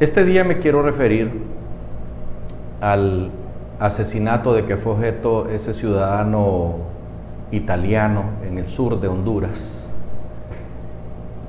Este 0.00 0.24
día 0.24 0.44
me 0.44 0.60
quiero 0.60 0.80
referir 0.80 1.30
al 2.80 3.30
asesinato 3.78 4.54
de 4.54 4.64
que 4.64 4.78
fue 4.78 4.92
objeto 4.92 5.46
ese 5.50 5.74
ciudadano 5.74 6.76
italiano 7.50 8.22
en 8.48 8.56
el 8.56 8.70
sur 8.70 8.98
de 8.98 9.08
Honduras, 9.08 9.60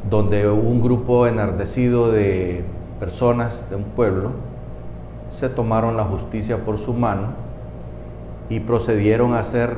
donde 0.09 0.49
un 0.49 0.81
grupo 0.81 1.27
enardecido 1.27 2.11
de 2.11 2.66
personas 2.99 3.70
de 3.70 3.77
un 3.77 3.85
pueblo 3.85 4.31
se 5.31 5.47
tomaron 5.47 5.95
la 5.95 6.04
justicia 6.04 6.57
por 6.57 6.77
su 6.77 6.93
mano 6.93 7.27
y 8.49 8.59
procedieron 8.59 9.34
a 9.34 9.40
hacer 9.40 9.77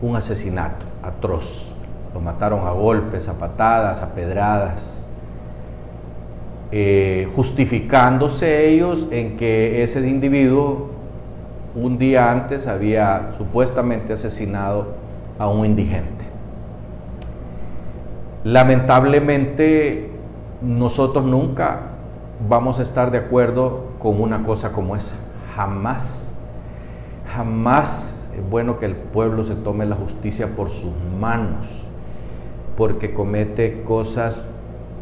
un 0.00 0.14
asesinato 0.14 0.86
atroz. 1.02 1.74
Lo 2.14 2.20
mataron 2.20 2.68
a 2.68 2.70
golpes, 2.70 3.26
a 3.26 3.32
patadas, 3.32 4.00
a 4.00 4.14
pedradas, 4.14 5.03
eh, 6.76 7.28
justificándose 7.36 8.68
ellos 8.68 9.06
en 9.12 9.36
que 9.36 9.84
ese 9.84 10.00
individuo 10.08 10.88
un 11.76 11.98
día 11.98 12.32
antes 12.32 12.66
había 12.66 13.30
supuestamente 13.38 14.12
asesinado 14.12 14.88
a 15.38 15.46
un 15.46 15.66
indigente. 15.66 16.24
Lamentablemente 18.42 20.10
nosotros 20.62 21.24
nunca 21.24 21.78
vamos 22.48 22.80
a 22.80 22.82
estar 22.82 23.12
de 23.12 23.18
acuerdo 23.18 23.90
con 24.00 24.20
una 24.20 24.42
cosa 24.42 24.72
como 24.72 24.96
esa, 24.96 25.14
jamás, 25.54 26.28
jamás 27.32 28.12
es 28.36 28.50
bueno 28.50 28.80
que 28.80 28.86
el 28.86 28.96
pueblo 28.96 29.44
se 29.44 29.54
tome 29.54 29.86
la 29.86 29.94
justicia 29.94 30.56
por 30.56 30.70
sus 30.70 30.92
manos, 31.20 31.68
porque 32.76 33.14
comete 33.14 33.84
cosas 33.84 34.52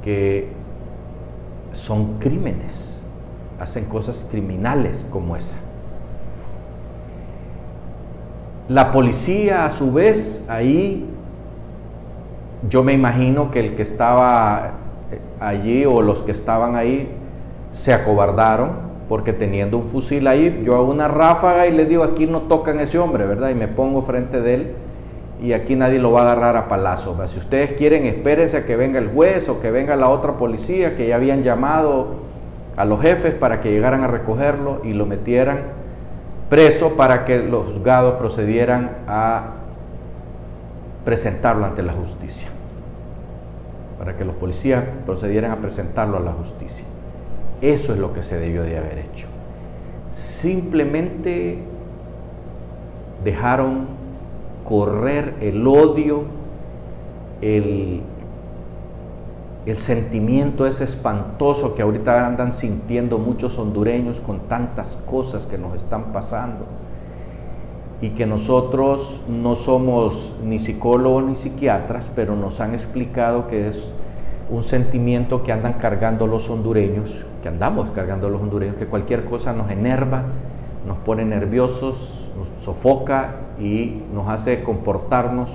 que 0.04 0.60
son 1.72 2.18
crímenes, 2.18 3.00
hacen 3.60 3.84
cosas 3.86 4.26
criminales 4.30 5.04
como 5.10 5.36
esa. 5.36 5.56
La 8.68 8.92
policía 8.92 9.66
a 9.66 9.70
su 9.70 9.92
vez 9.92 10.46
ahí, 10.48 11.06
yo 12.68 12.82
me 12.82 12.92
imagino 12.92 13.50
que 13.50 13.60
el 13.60 13.74
que 13.74 13.82
estaba 13.82 14.72
allí 15.40 15.84
o 15.84 16.00
los 16.00 16.22
que 16.22 16.32
estaban 16.32 16.76
ahí 16.76 17.08
se 17.72 17.92
acobardaron 17.92 18.92
porque 19.08 19.32
teniendo 19.32 19.78
un 19.78 19.88
fusil 19.88 20.26
ahí, 20.26 20.62
yo 20.64 20.76
hago 20.76 20.90
una 20.90 21.08
ráfaga 21.08 21.66
y 21.66 21.72
le 21.72 21.84
digo, 21.84 22.02
aquí 22.04 22.26
no 22.26 22.42
tocan 22.42 22.80
ese 22.80 22.98
hombre, 22.98 23.26
¿verdad? 23.26 23.50
Y 23.50 23.54
me 23.54 23.68
pongo 23.68 24.02
frente 24.02 24.40
de 24.40 24.54
él 24.54 24.74
y 25.42 25.54
aquí 25.54 25.74
nadie 25.74 25.98
lo 25.98 26.12
va 26.12 26.20
a 26.20 26.22
agarrar 26.22 26.56
a 26.56 26.68
palazo. 26.68 27.16
Si 27.26 27.40
ustedes 27.40 27.72
quieren, 27.72 28.06
espérense 28.06 28.58
a 28.58 28.64
que 28.64 28.76
venga 28.76 29.00
el 29.00 29.08
juez 29.08 29.48
o 29.48 29.60
que 29.60 29.72
venga 29.72 29.96
la 29.96 30.08
otra 30.08 30.34
policía 30.34 30.96
que 30.96 31.08
ya 31.08 31.16
habían 31.16 31.42
llamado 31.42 32.14
a 32.76 32.84
los 32.84 33.02
jefes 33.02 33.34
para 33.34 33.60
que 33.60 33.72
llegaran 33.72 34.04
a 34.04 34.06
recogerlo 34.06 34.80
y 34.84 34.92
lo 34.92 35.04
metieran 35.04 35.82
preso 36.48 36.96
para 36.96 37.24
que 37.24 37.40
los 37.40 37.66
juzgados 37.66 38.14
procedieran 38.14 38.98
a 39.08 39.54
presentarlo 41.04 41.66
ante 41.66 41.82
la 41.82 41.92
justicia. 41.92 42.46
Para 43.98 44.16
que 44.16 44.24
los 44.24 44.36
policías 44.36 44.84
procedieran 45.04 45.50
a 45.50 45.56
presentarlo 45.56 46.18
a 46.18 46.20
la 46.20 46.32
justicia. 46.32 46.84
Eso 47.60 47.92
es 47.92 47.98
lo 47.98 48.12
que 48.12 48.22
se 48.22 48.38
debió 48.38 48.62
de 48.62 48.78
haber 48.78 48.98
hecho. 48.98 49.26
Simplemente 50.12 51.58
dejaron 53.24 54.01
correr 54.64 55.34
el 55.40 55.66
odio, 55.66 56.24
el, 57.40 58.00
el 59.66 59.78
sentimiento 59.78 60.66
ese 60.66 60.84
espantoso 60.84 61.74
que 61.74 61.82
ahorita 61.82 62.26
andan 62.26 62.52
sintiendo 62.52 63.18
muchos 63.18 63.58
hondureños 63.58 64.20
con 64.20 64.40
tantas 64.40 64.96
cosas 65.06 65.46
que 65.46 65.58
nos 65.58 65.74
están 65.76 66.12
pasando 66.12 66.66
y 68.00 68.10
que 68.10 68.26
nosotros 68.26 69.22
no 69.28 69.54
somos 69.54 70.34
ni 70.44 70.58
psicólogos 70.58 71.24
ni 71.24 71.36
psiquiatras, 71.36 72.10
pero 72.16 72.34
nos 72.34 72.60
han 72.60 72.74
explicado 72.74 73.46
que 73.46 73.68
es 73.68 73.86
un 74.50 74.64
sentimiento 74.64 75.44
que 75.44 75.52
andan 75.52 75.74
cargando 75.74 76.26
los 76.26 76.50
hondureños, 76.50 77.10
que 77.42 77.48
andamos 77.48 77.90
cargando 77.90 78.28
los 78.28 78.42
hondureños, 78.42 78.76
que 78.76 78.86
cualquier 78.86 79.24
cosa 79.24 79.52
nos 79.52 79.70
enerva, 79.70 80.24
nos 80.86 80.98
pone 80.98 81.24
nerviosos, 81.24 82.28
nos 82.36 82.64
sofoca 82.64 83.36
y 83.58 84.02
nos 84.12 84.28
hace 84.28 84.62
comportarnos 84.62 85.50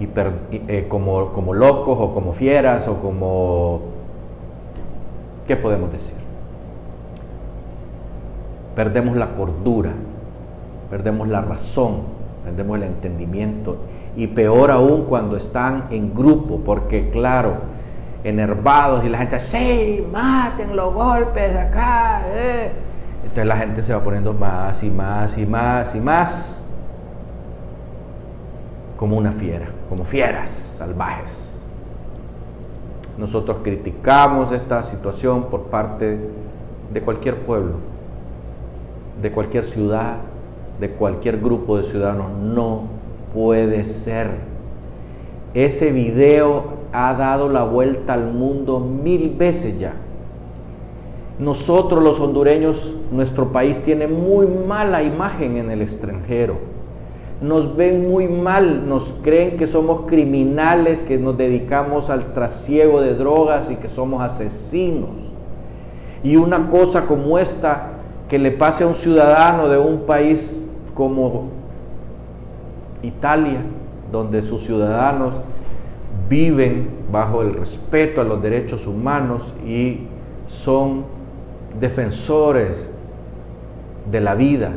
eh, 0.00 0.86
como, 0.88 1.32
como 1.32 1.52
locos 1.52 1.98
o 2.00 2.14
como 2.14 2.32
fieras 2.32 2.88
o 2.88 3.00
como... 3.00 3.80
¿Qué 5.46 5.56
podemos 5.56 5.92
decir? 5.92 6.14
Perdemos 8.74 9.16
la 9.16 9.34
cordura, 9.34 9.90
perdemos 10.88 11.28
la 11.28 11.42
razón, 11.42 12.02
perdemos 12.44 12.78
el 12.78 12.84
entendimiento 12.84 13.76
y 14.16 14.28
peor 14.28 14.70
aún 14.70 15.04
cuando 15.04 15.36
están 15.36 15.88
en 15.90 16.14
grupo, 16.14 16.60
porque 16.64 17.10
claro, 17.10 17.56
enervados 18.24 19.04
y 19.04 19.08
la 19.08 19.18
gente, 19.18 19.40
sí, 19.40 20.06
maten 20.10 20.76
los 20.76 20.94
golpes 20.94 21.54
acá. 21.56 22.22
Eh". 22.32 22.70
Entonces 23.22 23.46
la 23.46 23.56
gente 23.56 23.82
se 23.82 23.92
va 23.92 24.02
poniendo 24.02 24.32
más 24.32 24.82
y 24.82 24.90
más 24.90 25.36
y 25.36 25.46
más 25.46 25.94
y 25.94 26.00
más 26.00 26.64
como 28.96 29.16
una 29.16 29.32
fiera, 29.32 29.68
como 29.88 30.04
fieras 30.04 30.50
salvajes. 30.76 31.50
Nosotros 33.16 33.58
criticamos 33.62 34.52
esta 34.52 34.82
situación 34.82 35.44
por 35.44 35.64
parte 35.64 36.18
de 36.92 37.00
cualquier 37.02 37.36
pueblo, 37.40 37.74
de 39.20 39.30
cualquier 39.30 39.64
ciudad, 39.64 40.16
de 40.80 40.90
cualquier 40.90 41.38
grupo 41.38 41.76
de 41.76 41.84
ciudadanos. 41.84 42.32
No 42.32 42.84
puede 43.34 43.84
ser. 43.84 44.28
Ese 45.54 45.92
video 45.92 46.80
ha 46.92 47.14
dado 47.14 47.48
la 47.48 47.64
vuelta 47.64 48.14
al 48.14 48.32
mundo 48.32 48.80
mil 48.80 49.34
veces 49.36 49.78
ya. 49.78 49.92
Nosotros 51.40 52.04
los 52.04 52.20
hondureños, 52.20 52.94
nuestro 53.10 53.50
país 53.50 53.80
tiene 53.80 54.06
muy 54.06 54.46
mala 54.46 55.02
imagen 55.02 55.56
en 55.56 55.70
el 55.70 55.80
extranjero. 55.80 56.58
Nos 57.40 57.74
ven 57.74 58.10
muy 58.10 58.28
mal, 58.28 58.86
nos 58.86 59.14
creen 59.22 59.56
que 59.56 59.66
somos 59.66 60.02
criminales, 60.02 61.02
que 61.02 61.16
nos 61.16 61.38
dedicamos 61.38 62.10
al 62.10 62.34
trasiego 62.34 63.00
de 63.00 63.14
drogas 63.14 63.70
y 63.70 63.76
que 63.76 63.88
somos 63.88 64.20
asesinos. 64.20 65.32
Y 66.22 66.36
una 66.36 66.68
cosa 66.68 67.06
como 67.06 67.38
esta 67.38 67.92
que 68.28 68.38
le 68.38 68.50
pase 68.50 68.84
a 68.84 68.86
un 68.86 68.94
ciudadano 68.94 69.68
de 69.68 69.78
un 69.78 70.00
país 70.00 70.62
como 70.94 71.48
Italia, 73.02 73.62
donde 74.12 74.42
sus 74.42 74.62
ciudadanos 74.62 75.32
viven 76.28 76.90
bajo 77.10 77.40
el 77.40 77.54
respeto 77.54 78.20
a 78.20 78.24
los 78.24 78.42
derechos 78.42 78.86
humanos 78.86 79.42
y 79.66 80.00
son 80.46 81.19
defensores 81.78 82.90
de 84.10 84.20
la 84.20 84.34
vida 84.34 84.72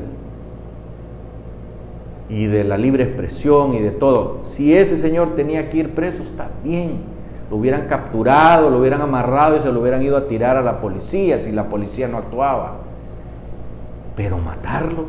y 2.30 2.46
de 2.46 2.64
la 2.64 2.78
libre 2.78 3.04
expresión 3.04 3.74
y 3.74 3.80
de 3.80 3.92
todo. 3.92 4.42
Si 4.44 4.74
ese 4.74 4.98
señor 4.98 5.36
tenía 5.36 5.70
que 5.70 5.78
ir 5.78 5.96
preso, 5.96 6.24
está 6.24 6.50
bien. 6.64 7.02
Lo 7.50 7.58
hubieran 7.58 7.88
capturado, 7.88 8.70
lo 8.70 8.80
hubieran 8.80 9.02
amarrado 9.02 9.58
y 9.58 9.62
se 9.62 9.72
lo 9.72 9.82
hubieran 9.82 10.02
ido 10.02 10.18
a 10.18 10.28
tirar 10.28 10.58
a 10.58 10.62
la 10.62 10.80
policía 10.80 11.38
si 11.38 11.52
la 11.52 11.66
policía 11.66 12.08
no 12.08 12.18
actuaba. 12.18 12.78
Pero 14.16 14.38
matarlo. 14.38 15.06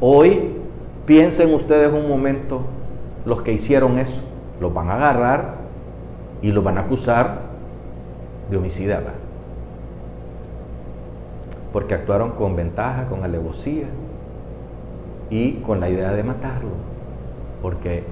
Hoy 0.00 0.54
piensen 1.04 1.52
ustedes 1.52 1.92
un 1.92 2.08
momento 2.08 2.62
los 3.26 3.42
que 3.42 3.52
hicieron 3.52 3.98
eso. 3.98 4.22
Los 4.60 4.72
van 4.72 4.88
a 4.88 4.94
agarrar 4.94 5.56
y 6.40 6.52
los 6.52 6.64
van 6.64 6.78
a 6.78 6.82
acusar 6.82 7.49
de 8.50 8.56
homicidio. 8.56 8.96
Porque 11.72 11.94
actuaron 11.94 12.32
con 12.32 12.56
ventaja, 12.56 13.06
con 13.06 13.22
alevosía 13.22 13.86
y 15.30 15.54
con 15.60 15.80
la 15.80 15.88
idea 15.88 16.12
de 16.12 16.24
matarlo. 16.24 16.70
Porque 17.62 18.02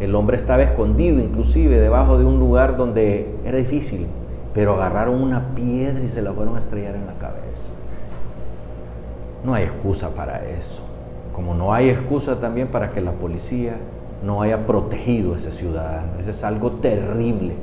el 0.00 0.14
hombre 0.14 0.36
estaba 0.36 0.62
escondido 0.62 1.18
inclusive 1.18 1.80
debajo 1.80 2.18
de 2.18 2.24
un 2.24 2.38
lugar 2.38 2.76
donde 2.76 3.34
era 3.44 3.58
difícil, 3.58 4.06
pero 4.54 4.74
agarraron 4.74 5.20
una 5.20 5.54
piedra 5.54 6.04
y 6.04 6.08
se 6.08 6.22
la 6.22 6.32
fueron 6.32 6.56
a 6.56 6.58
estrellar 6.58 6.94
en 6.94 7.06
la 7.06 7.14
cabeza. 7.14 7.38
No 9.44 9.54
hay 9.54 9.64
excusa 9.64 10.10
para 10.10 10.44
eso. 10.46 10.82
Como 11.34 11.54
no 11.54 11.72
hay 11.72 11.88
excusa 11.88 12.40
también 12.40 12.68
para 12.68 12.90
que 12.90 13.00
la 13.00 13.12
policía 13.12 13.76
no 14.24 14.42
haya 14.42 14.66
protegido 14.66 15.34
a 15.34 15.36
ese 15.36 15.52
ciudadano. 15.52 16.08
Eso 16.20 16.30
es 16.30 16.44
algo 16.44 16.70
terrible. 16.70 17.54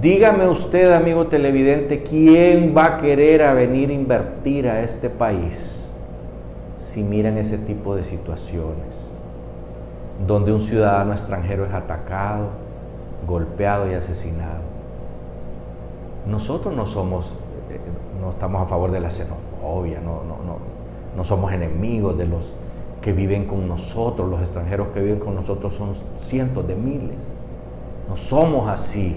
Dígame 0.00 0.48
usted, 0.48 0.92
amigo 0.92 1.28
televidente, 1.28 2.02
¿quién 2.02 2.74
va 2.76 2.84
a 2.84 3.00
querer 3.00 3.42
a 3.42 3.54
venir 3.54 3.90
a 3.90 3.92
invertir 3.92 4.68
a 4.68 4.82
este 4.82 5.08
país 5.08 5.88
si 6.78 7.02
miran 7.02 7.38
ese 7.38 7.58
tipo 7.58 7.94
de 7.94 8.02
situaciones? 8.02 9.10
Donde 10.26 10.52
un 10.52 10.60
ciudadano 10.62 11.12
extranjero 11.12 11.64
es 11.64 11.72
atacado, 11.72 12.48
golpeado 13.26 13.88
y 13.88 13.94
asesinado. 13.94 14.62
Nosotros 16.26 16.74
no 16.74 16.86
somos, 16.86 17.26
eh, 17.70 17.78
no 18.20 18.30
estamos 18.30 18.62
a 18.62 18.66
favor 18.66 18.90
de 18.90 19.00
la 19.00 19.10
xenofobia, 19.10 20.00
no, 20.00 20.24
no, 20.24 20.38
no, 20.44 20.58
no 21.16 21.24
somos 21.24 21.52
enemigos 21.52 22.18
de 22.18 22.26
los 22.26 22.52
que 23.00 23.12
viven 23.12 23.44
con 23.44 23.68
nosotros, 23.68 24.28
los 24.28 24.40
extranjeros 24.40 24.88
que 24.88 25.00
viven 25.00 25.20
con 25.20 25.36
nosotros 25.36 25.74
son 25.74 25.94
cientos 26.18 26.66
de 26.66 26.74
miles. 26.74 27.18
No 28.08 28.16
somos 28.16 28.68
así, 28.68 29.16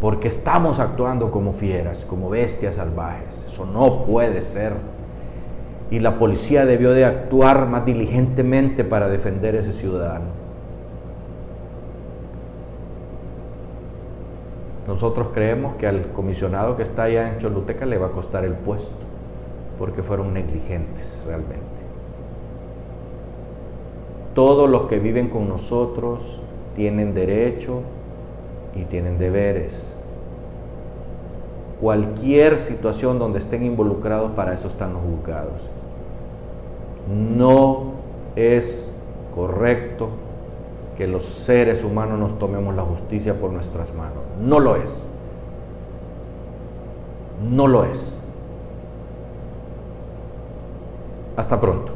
porque 0.00 0.28
estamos 0.28 0.78
actuando 0.78 1.30
como 1.30 1.52
fieras, 1.52 2.04
como 2.04 2.28
bestias 2.28 2.74
salvajes. 2.74 3.44
Eso 3.46 3.66
no 3.66 4.04
puede 4.04 4.40
ser. 4.40 4.74
Y 5.90 6.00
la 6.00 6.18
policía 6.18 6.66
debió 6.66 6.92
de 6.92 7.04
actuar 7.04 7.66
más 7.66 7.84
diligentemente 7.84 8.84
para 8.84 9.08
defender 9.08 9.54
a 9.54 9.60
ese 9.60 9.72
ciudadano. 9.72 10.26
Nosotros 14.86 15.28
creemos 15.34 15.74
que 15.76 15.86
al 15.86 16.12
comisionado 16.12 16.76
que 16.76 16.82
está 16.82 17.04
allá 17.04 17.28
en 17.28 17.38
Choluteca 17.38 17.86
le 17.86 17.98
va 17.98 18.08
a 18.08 18.10
costar 18.10 18.44
el 18.44 18.52
puesto, 18.52 18.94
porque 19.78 20.02
fueron 20.02 20.32
negligentes 20.32 21.22
realmente 21.26 21.76
todos 24.36 24.68
los 24.68 24.82
que 24.82 24.98
viven 24.98 25.30
con 25.30 25.48
nosotros 25.48 26.38
tienen 26.76 27.14
derecho 27.14 27.80
y 28.76 28.84
tienen 28.84 29.18
deberes. 29.18 29.92
Cualquier 31.80 32.58
situación 32.58 33.18
donde 33.18 33.38
estén 33.38 33.62
involucrados, 33.64 34.32
para 34.32 34.54
eso 34.54 34.68
están 34.68 34.94
los 34.94 35.02
juzgados. 35.02 35.60
No 37.12 37.92
es 38.34 38.90
correcto 39.34 40.08
que 40.96 41.06
los 41.06 41.24
seres 41.24 41.84
humanos 41.84 42.18
nos 42.18 42.38
tomemos 42.38 42.74
la 42.74 42.82
justicia 42.82 43.34
por 43.34 43.50
nuestras 43.50 43.94
manos. 43.94 44.22
No 44.40 44.60
lo 44.60 44.76
es. 44.76 45.06
No 47.42 47.66
lo 47.66 47.84
es. 47.84 48.16
Hasta 51.36 51.60
pronto. 51.60 51.95